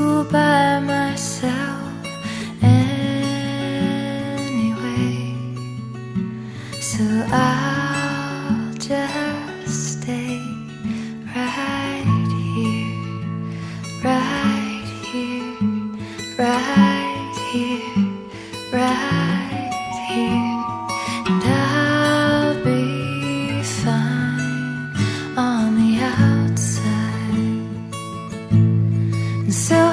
[0.00, 1.79] by myself.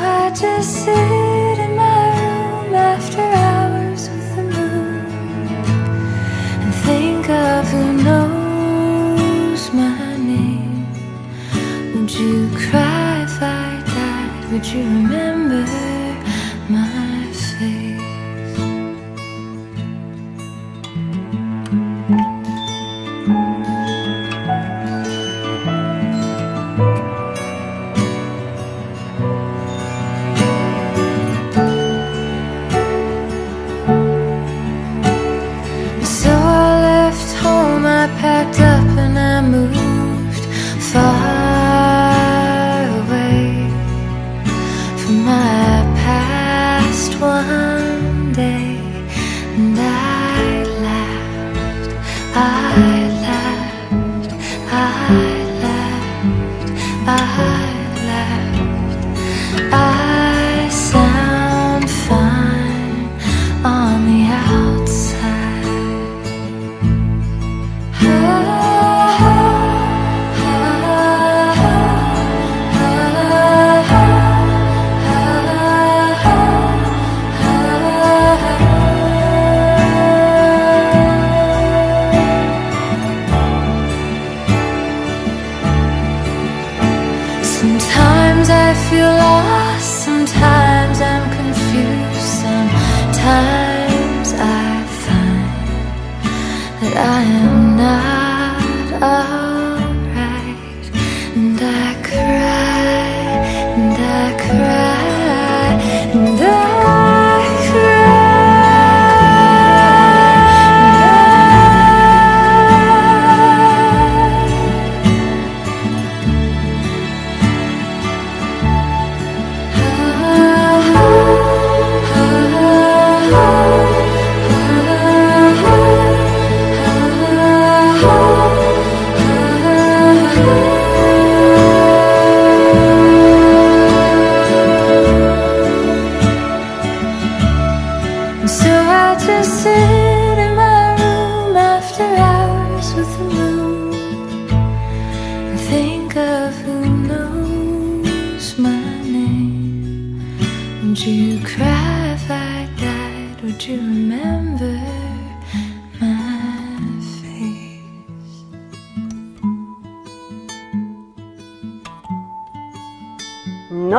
[0.09, 5.05] I just sit in my room after hours with the moon
[6.63, 10.87] and think of who knows my name.
[11.93, 14.51] Would you cry if I died?
[14.51, 15.36] Would you remember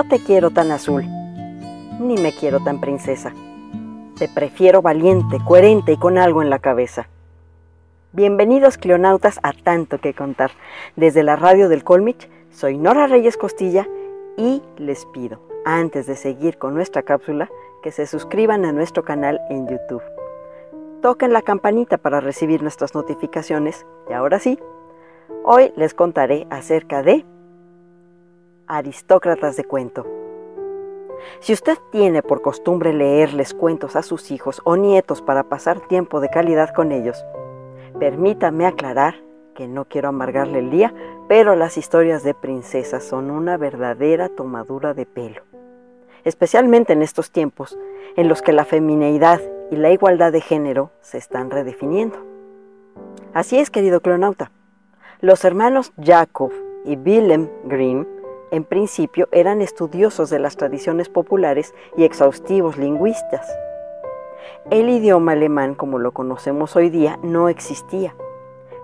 [0.09, 1.05] te quiero tan azul,
[2.01, 3.35] ni me quiero tan princesa.
[4.19, 7.09] Te prefiero valiente, coherente y con algo en la cabeza.
[8.13, 10.53] Bienvenidos cleonautas a Tanto que Contar.
[10.97, 13.87] Desde la radio del Colmich, soy Nora Reyes Costilla
[14.39, 17.51] y les pido, antes de seguir con nuestra cápsula,
[17.83, 20.03] que se suscriban a nuestro canal en YouTube.
[21.03, 24.59] Toquen la campanita para recibir nuestras notificaciones y ahora sí,
[25.45, 27.27] hoy les contaré acerca de
[28.69, 30.07] aristócratas de cuento.
[31.41, 36.21] Si usted tiene por costumbre leerles cuentos a sus hijos o nietos para pasar tiempo
[36.21, 37.25] de calidad con ellos,
[37.99, 39.17] permítame aclarar
[39.55, 40.95] que no quiero amargarle el día,
[41.27, 45.43] pero las historias de princesas son una verdadera tomadura de pelo,
[46.25, 47.77] especialmente en estos tiempos
[48.17, 49.41] en los que la femineidad
[49.71, 52.25] y la igualdad de género se están redefiniendo.
[53.35, 54.51] Así es, querido clonauta.
[55.21, 56.53] Los hermanos Jacob
[56.85, 58.07] y Willem Grimm
[58.51, 63.47] en principio eran estudiosos de las tradiciones populares y exhaustivos lingüistas.
[64.71, 68.15] El idioma alemán como lo conocemos hoy día no existía.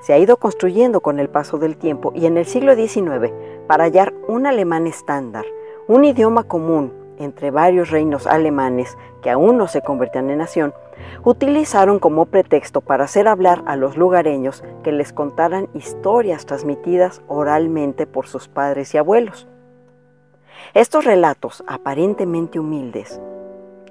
[0.00, 3.32] Se ha ido construyendo con el paso del tiempo y en el siglo XIX,
[3.66, 5.44] para hallar un alemán estándar,
[5.88, 10.75] un idioma común entre varios reinos alemanes que aún no se convertían en nación,
[11.25, 18.06] utilizaron como pretexto para hacer hablar a los lugareños que les contaran historias transmitidas oralmente
[18.06, 19.49] por sus padres y abuelos.
[20.72, 23.20] Estos relatos, aparentemente humildes,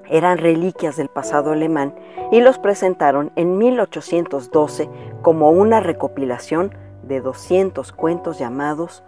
[0.08, 1.94] eran reliquias del pasado alemán
[2.30, 4.90] y los presentaron en 1812
[5.22, 9.02] como una recopilación de 200 cuentos llamados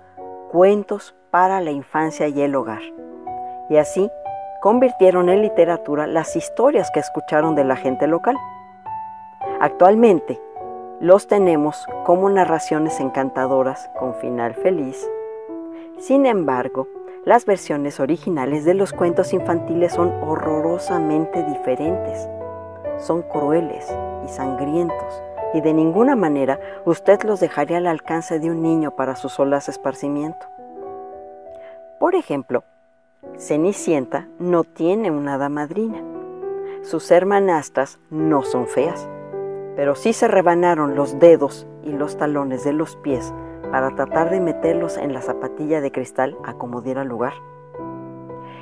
[0.51, 2.81] Cuentos para la infancia y el hogar.
[3.69, 4.09] Y así
[4.63, 8.37] convirtieron en literatura las historias que escucharon de la gente local.
[9.61, 10.41] Actualmente
[11.01, 15.07] los tenemos como narraciones encantadoras con final feliz.
[15.99, 16.87] Sin embargo,
[17.27, 22.29] las versiones originales de los cuentos infantiles son horrorosamente diferentes.
[22.99, 23.85] Son crueles
[24.25, 29.17] y sangrientos y de ninguna manera usted los dejaría al alcance de un niño para
[29.17, 30.47] su solaz esparcimiento.
[31.99, 32.63] Por ejemplo,
[33.37, 36.01] Cenicienta no tiene una hada madrina.
[36.83, 39.09] Sus hermanastras no son feas,
[39.75, 43.35] pero sí se rebanaron los dedos y los talones de los pies
[43.71, 47.35] para tratar de meterlos en la zapatilla de cristal a como diera lugar.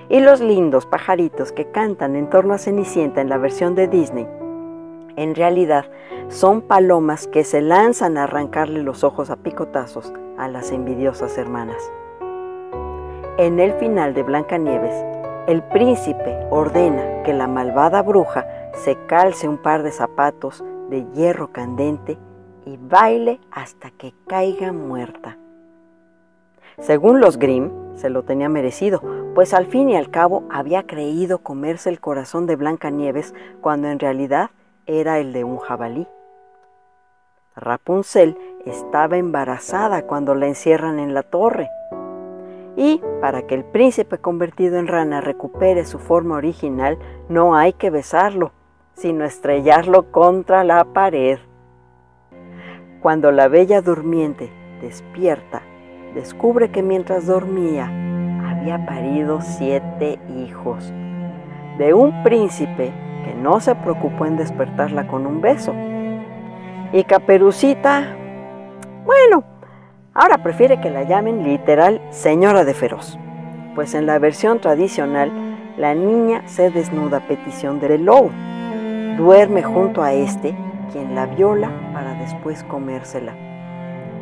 [0.09, 4.29] Y los lindos pajaritos que cantan en torno a Cenicienta en la versión de Disney,
[5.17, 5.87] en realidad
[6.29, 11.91] son palomas que se lanzan a arrancarle los ojos a picotazos a las envidiosas hermanas.
[13.39, 14.95] En el final de Blancanieves,
[15.47, 21.53] el príncipe ordena que la malvada bruja se calce un par de zapatos de hierro
[21.53, 22.19] candente
[22.67, 25.39] y baile hasta que caiga muerta.
[26.79, 29.01] Según los Grimm, se lo tenía merecido,
[29.35, 34.01] pues al fin y al cabo había creído comerse el corazón de Blancanieves cuando en
[34.01, 34.51] realidad
[34.87, 36.07] era el de un jabalí.
[37.57, 41.71] Rapunzel estaba embarazada cuando la encierran en la torre.
[42.77, 47.91] Y para que el príncipe convertido en rana recupere su forma original, no hay que
[47.91, 48.51] besarlo,
[48.95, 51.39] sino estrellarlo contra la pared.
[53.05, 54.49] Cuando la bella durmiente
[54.81, 55.61] despierta,
[56.15, 57.85] descubre que mientras dormía
[58.49, 60.91] había parido siete hijos
[61.77, 62.93] de un príncipe
[63.27, 65.75] que no se preocupó en despertarla con un beso.
[66.95, 68.17] Y Caperucita,
[69.05, 69.45] bueno,
[70.15, 73.19] ahora prefiere que la llamen literal señora de feroz,
[73.75, 75.31] pues en la versión tradicional
[75.77, 78.31] la niña se desnuda a petición del lobo,
[79.19, 80.57] duerme junto a este
[80.95, 83.35] quien la viola para después comérsela.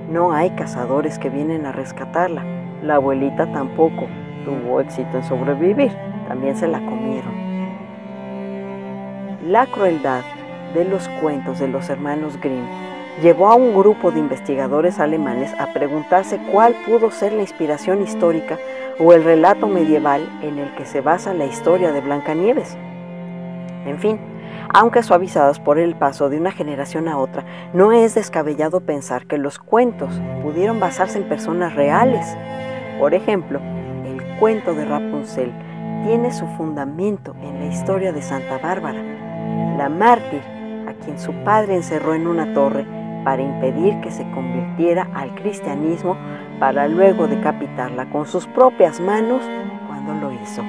[0.08, 2.42] No hay cazadores que vienen a rescatarla.
[2.82, 4.06] La abuelita tampoco
[4.46, 5.92] tuvo éxito en sobrevivir.
[6.26, 7.34] También se la comieron.
[9.46, 10.22] La crueldad
[10.72, 12.64] de los cuentos de los hermanos Grimm
[13.20, 18.58] llevó a un grupo de investigadores alemanes a preguntarse cuál pudo ser la inspiración histórica
[18.98, 22.79] o el relato medieval en el que se basa la historia de Blancanieves.
[23.84, 24.19] En fin,
[24.72, 29.38] aunque suavizados por el paso de una generación a otra, no es descabellado pensar que
[29.38, 32.36] los cuentos pudieron basarse en personas reales.
[32.98, 33.60] Por ejemplo,
[34.04, 35.52] el cuento de Rapunzel
[36.04, 39.02] tiene su fundamento en la historia de Santa Bárbara,
[39.76, 40.42] la mártir
[40.88, 42.86] a quien su padre encerró en una torre
[43.24, 46.16] para impedir que se convirtiera al cristianismo
[46.58, 49.42] para luego decapitarla con sus propias manos
[49.88, 50.62] cuando lo hizo.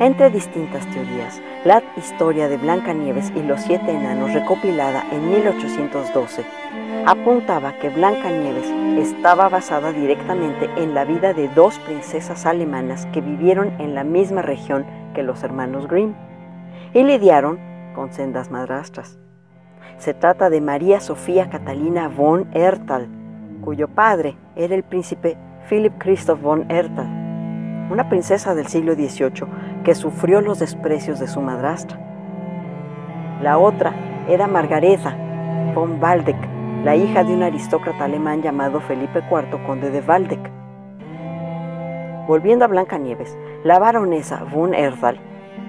[0.00, 6.42] Entre distintas teorías, la historia de Blancanieves y los siete enanos recopilada en 1812
[7.04, 8.66] apuntaba que Blancanieves
[8.98, 14.40] estaba basada directamente en la vida de dos princesas alemanas que vivieron en la misma
[14.40, 16.14] región que los hermanos Grimm
[16.94, 17.58] y lidiaron
[17.94, 19.18] con sendas madrastras.
[19.98, 23.06] Se trata de María Sofía Catalina von Erthal,
[23.60, 25.36] cuyo padre era el príncipe
[25.68, 27.20] Philipp Christoph von Erthal
[27.90, 31.98] una princesa del siglo XVIII que sufrió los desprecios de su madrastra.
[33.42, 33.94] La otra
[34.28, 35.16] era Margareta
[35.74, 36.36] von Waldeck,
[36.84, 40.50] la hija de un aristócrata alemán llamado Felipe IV, conde de Waldeck.
[42.26, 45.18] Volviendo a Blancanieves, la baronesa von Erdal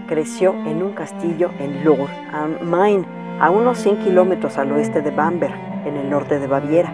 [0.08, 3.06] creció en un castillo en Lohr am Main,
[3.40, 5.54] a unos 100 kilómetros al oeste de Bamberg,
[5.86, 6.94] en el norte de Baviera.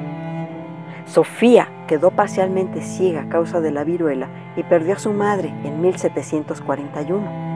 [1.06, 5.82] Sofía quedó parcialmente ciega a causa de la viruela y perdió a su madre en
[5.82, 7.48] 1741.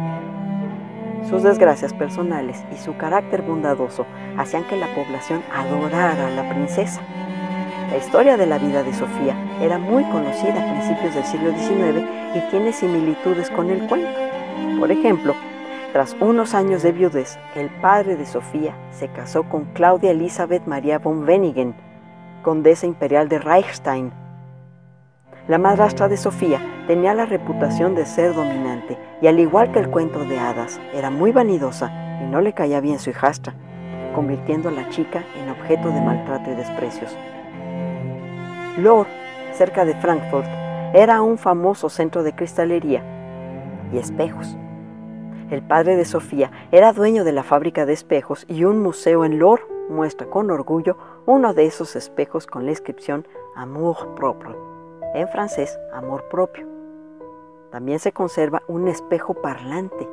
[1.29, 4.05] Sus desgracias personales y su carácter bondadoso
[4.37, 7.01] hacían que la población adorara a la princesa.
[7.91, 12.07] La historia de la vida de Sofía era muy conocida a principios del siglo XIX
[12.35, 14.09] y tiene similitudes con el cuento.
[14.79, 15.35] Por ejemplo,
[15.93, 20.99] tras unos años de viudez, el padre de Sofía se casó con Claudia Elizabeth Maria
[20.99, 21.75] von Wenigen,
[22.41, 24.20] condesa imperial de Reichstein.
[25.47, 29.89] La madrastra de Sofía tenía la reputación de ser dominante y al igual que el
[29.89, 33.55] cuento de hadas, era muy vanidosa y no le caía bien su hijastra,
[34.13, 37.17] convirtiendo a la chica en objeto de maltrato y desprecios.
[38.77, 39.07] Lohr,
[39.53, 40.47] cerca de Frankfurt,
[40.93, 43.03] era un famoso centro de cristalería
[43.91, 44.55] y espejos.
[45.49, 49.39] El padre de Sofía era dueño de la fábrica de espejos y un museo en
[49.39, 54.55] Lohr muestra con orgullo uno de esos espejos con la inscripción Amour propre,
[55.13, 56.67] en francés amor propio.
[57.71, 60.07] También se conserva un espejo parlante,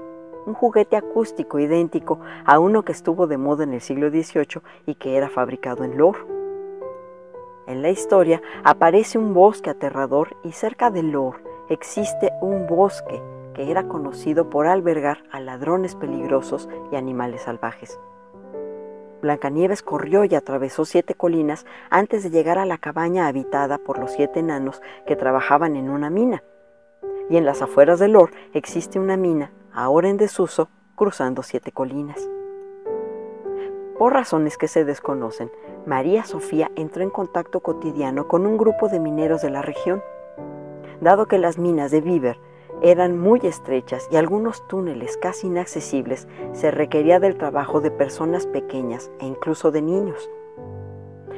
[0.47, 4.95] un juguete acústico idéntico a uno que estuvo de moda en el siglo XVIII y
[4.95, 6.17] que era fabricado en Lohr.
[7.67, 13.21] En la historia aparece un bosque aterrador y cerca de Lor existe un bosque
[13.55, 17.99] que era conocido por albergar a ladrones peligrosos y animales salvajes.
[19.21, 24.13] Blancanieves corrió y atravesó siete colinas antes de llegar a la cabaña habitada por los
[24.13, 26.45] siete enanos que trabajaban en una mina.
[27.29, 32.29] Y en las afueras de Lor existe una mina, ahora en desuso, cruzando siete colinas.
[33.99, 35.51] Por razones que se desconocen,
[35.85, 40.03] María Sofía entró en contacto cotidiano con un grupo de mineros de la región.
[41.01, 42.39] Dado que las minas de Bieber
[42.83, 49.11] eran muy estrechas y algunos túneles casi inaccesibles, se requería del trabajo de personas pequeñas
[49.21, 50.31] e incluso de niños.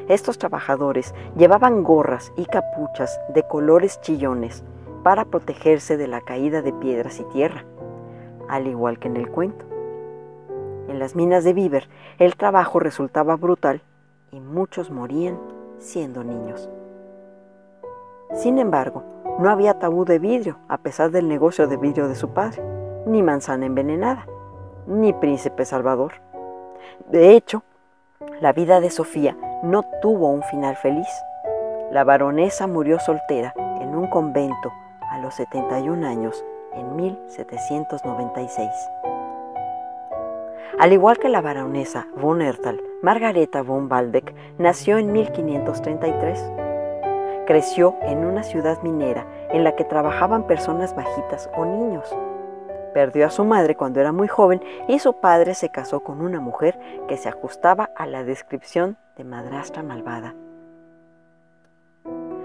[0.09, 4.65] Estos trabajadores llevaban gorras y capuchas de colores chillones
[5.03, 7.65] para protegerse de la caída de piedras y tierra,
[8.49, 9.65] al igual que en el cuento.
[10.89, 13.81] En las minas de Bieber el trabajo resultaba brutal
[14.33, 15.39] y muchos morían
[15.79, 16.69] siendo niños.
[18.35, 19.05] Sin embargo,
[19.39, 22.63] no había tabú de vidrio a pesar del negocio de vidrio de su padre,
[23.07, 24.27] ni manzana envenenada,
[24.87, 26.15] ni príncipe salvador.
[27.09, 27.63] De hecho,
[28.41, 31.09] la vida de Sofía no tuvo un final feliz.
[31.91, 34.73] La baronesa murió soltera en un convento
[35.11, 36.45] a los 71 años
[36.75, 38.71] en 1796.
[40.79, 46.70] Al igual que la baronesa von Erthal, Margareta von Waldeck nació en 1533.
[47.51, 52.17] Creció en una ciudad minera en la que trabajaban personas bajitas o niños.
[52.95, 56.39] Perdió a su madre cuando era muy joven y su padre se casó con una
[56.39, 56.79] mujer
[57.09, 60.37] que se ajustaba a la descripción de madrastra malvada.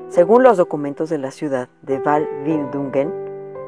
[0.09, 3.13] Según los documentos de la ciudad de Val-Wildungen,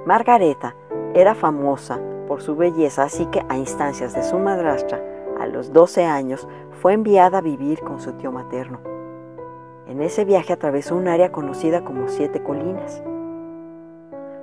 [0.07, 0.73] Margareta
[1.13, 4.99] era famosa por su belleza, así que a instancias de su madrastra,
[5.39, 6.47] a los 12 años,
[6.81, 8.96] fue enviada a vivir con su tío materno.
[9.89, 13.01] En ese viaje atravesó un área conocida como Siete Colinas.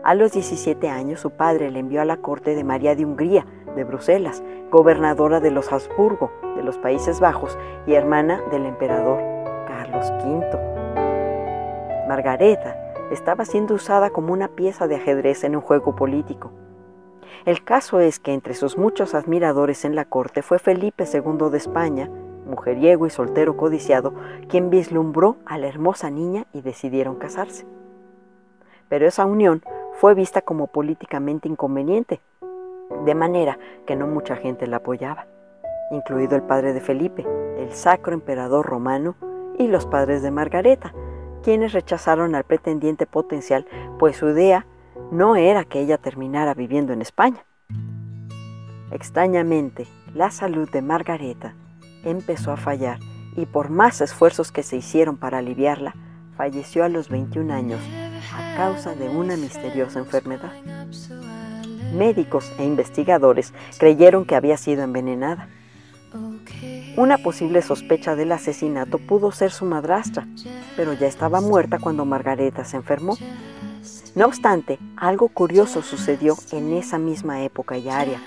[0.03, 3.47] A los 17 años su padre le envió a la corte de María de Hungría,
[3.77, 9.19] de Bruselas, gobernadora de los Habsburgo, de los Países Bajos y hermana del emperador
[9.67, 12.07] Carlos V.
[12.09, 12.77] Margareta
[13.11, 16.53] estaba siendo usada como una pieza de ajedrez en un juego político.
[17.45, 21.59] El caso es que entre sus muchos admiradores en la corte fue Felipe II de
[21.59, 22.11] España,
[22.55, 24.15] mujeriego y soltero codiciado,
[24.49, 27.67] quien vislumbró a la hermosa niña y decidieron casarse.
[28.89, 29.63] Pero esa unión
[29.95, 32.21] fue vista como políticamente inconveniente,
[33.05, 35.27] de manera que no mucha gente la apoyaba,
[35.91, 37.27] incluido el padre de Felipe,
[37.59, 39.17] el sacro emperador romano,
[39.59, 40.93] y los padres de Margareta,
[41.43, 43.67] quienes rechazaron al pretendiente potencial,
[43.99, 44.67] pues su idea
[45.11, 47.45] no era que ella terminara viviendo en España.
[48.91, 51.55] Extrañamente, la salud de Margareta
[52.05, 52.99] empezó a fallar
[53.37, 55.95] y por más esfuerzos que se hicieron para aliviarla,
[56.37, 57.81] falleció a los 21 años
[58.33, 60.53] a causa de una misteriosa enfermedad.
[61.93, 65.49] Médicos e investigadores creyeron que había sido envenenada.
[66.97, 70.27] Una posible sospecha del asesinato pudo ser su madrastra,
[70.77, 73.17] pero ya estaba muerta cuando Margareta se enfermó
[74.15, 78.21] no obstante, algo curioso sucedió en esa misma época y área.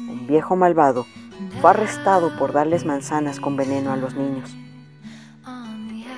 [0.00, 1.06] Un viejo malvado
[1.60, 4.54] fue arrestado por darles manzanas con veneno a los niños.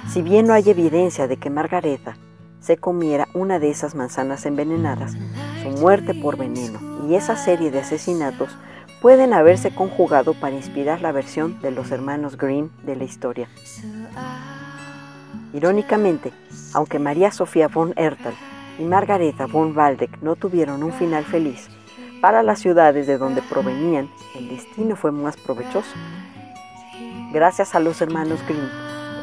[0.08, 2.16] Si bien no hay evidencia de que Margareta
[2.60, 5.16] se comiera una de esas manzanas envenenadas,
[5.62, 8.56] su muerte por veneno y esa serie de asesinatos
[9.02, 13.48] pueden haberse conjugado para inspirar la versión de los hermanos Green de la historia.
[15.52, 16.32] Irónicamente,
[16.72, 18.34] aunque María Sofía von Ertel
[18.78, 21.68] y Margareta von Waldeck no tuvieron un final feliz,
[22.20, 25.94] para las ciudades de donde provenían el destino fue más provechoso.
[27.32, 28.68] Gracias a los hermanos Green,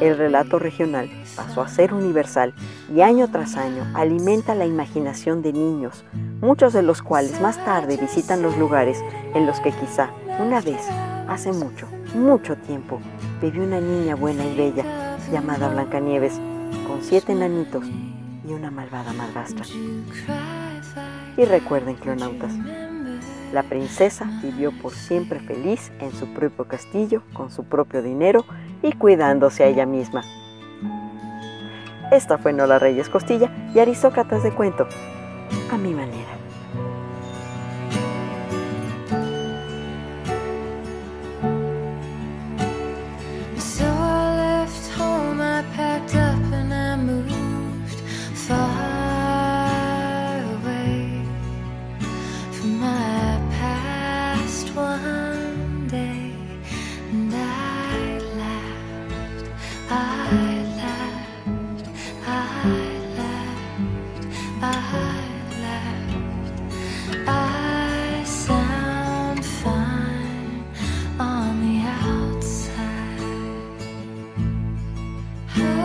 [0.00, 2.54] el relato regional pasó a ser universal
[2.94, 6.04] y año tras año alimenta la imaginación de niños,
[6.40, 8.98] muchos de los cuales más tarde visitan los lugares
[9.34, 10.82] en los que quizá una vez,
[11.28, 13.00] hace mucho, mucho tiempo,
[13.40, 16.34] vivió una niña buena y bella llamada Blancanieves,
[16.86, 17.84] con siete enanitos
[18.46, 19.64] y una malvada madrastra.
[21.36, 22.52] Y recuerden, clonautas,
[23.52, 28.44] la princesa vivió por siempre feliz en su propio castillo, con su propio dinero
[28.82, 30.22] y cuidándose a ella misma.
[32.10, 34.86] Esta fue Nola Reyes Costilla y Aristócratas de Cuento,
[35.70, 36.41] a mi manera.
[75.54, 75.81] Hey.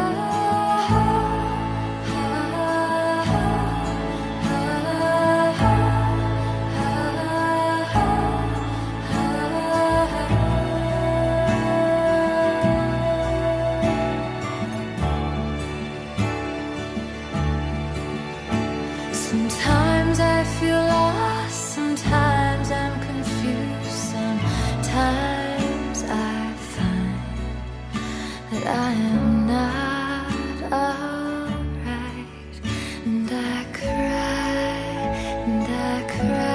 [35.47, 36.46] And I cry.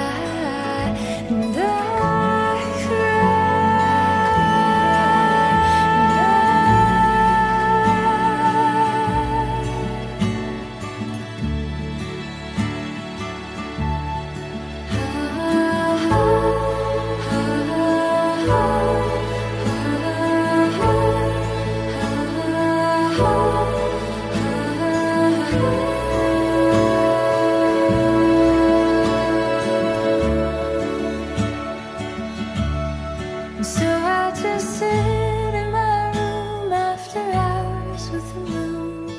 [33.83, 39.09] So I just sit in my room after hours with the moon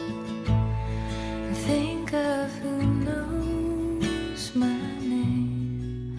[1.44, 6.16] and think of who knows my name.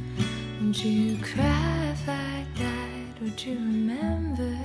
[0.62, 3.20] Would you cry if I died?
[3.20, 4.65] Would you remember?